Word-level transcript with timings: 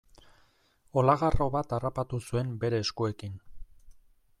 Olagarro 1.01 1.47
bat 1.57 1.77
harrapatu 1.77 2.23
zuen 2.29 2.51
bere 2.65 2.81
eskuekin. 2.87 3.39